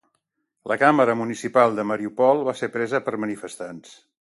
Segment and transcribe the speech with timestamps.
[0.71, 3.95] La Càmera Municipal de Mariupol va ser presa per manifestants.